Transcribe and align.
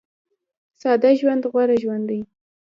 ساده 0.81 1.09
ژوند 1.19 1.43
غوره 1.51 1.75
ژوند 1.83 2.05
دی 2.09 2.21